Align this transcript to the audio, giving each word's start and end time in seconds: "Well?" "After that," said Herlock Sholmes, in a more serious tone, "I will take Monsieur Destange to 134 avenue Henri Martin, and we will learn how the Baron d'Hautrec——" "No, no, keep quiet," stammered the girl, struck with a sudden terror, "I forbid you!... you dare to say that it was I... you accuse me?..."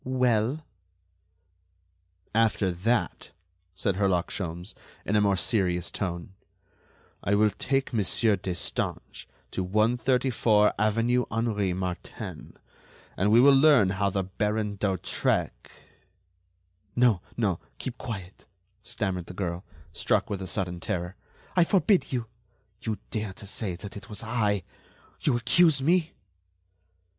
"Well?" 0.03 0.65
"After 2.33 2.71
that," 2.71 3.29
said 3.75 3.97
Herlock 3.97 4.29
Sholmes, 4.31 4.73
in 5.05 5.15
a 5.15 5.21
more 5.21 5.35
serious 5.37 5.91
tone, 5.91 6.33
"I 7.23 7.35
will 7.35 7.51
take 7.51 7.93
Monsieur 7.93 8.35
Destange 8.35 9.27
to 9.51 9.63
134 9.63 10.73
avenue 10.79 11.25
Henri 11.29 11.73
Martin, 11.73 12.57
and 13.15 13.29
we 13.31 13.39
will 13.39 13.53
learn 13.53 13.91
how 13.91 14.09
the 14.09 14.23
Baron 14.23 14.77
d'Hautrec——" 14.77 15.69
"No, 16.95 17.21
no, 17.37 17.59
keep 17.77 17.99
quiet," 17.99 18.45
stammered 18.81 19.27
the 19.27 19.35
girl, 19.35 19.63
struck 19.93 20.31
with 20.31 20.41
a 20.41 20.47
sudden 20.47 20.79
terror, 20.79 21.15
"I 21.55 21.63
forbid 21.63 22.11
you!... 22.11 22.25
you 22.81 22.97
dare 23.11 23.33
to 23.33 23.45
say 23.45 23.75
that 23.75 23.95
it 23.95 24.09
was 24.09 24.23
I... 24.23 24.63
you 25.21 25.37
accuse 25.37 25.79
me?..." 25.79 26.13